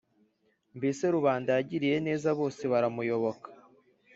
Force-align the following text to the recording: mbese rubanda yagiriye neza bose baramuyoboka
mbese 0.77 1.03
rubanda 1.15 1.49
yagiriye 1.57 1.97
neza 2.07 2.29
bose 2.39 2.63
baramuyoboka 2.71 3.47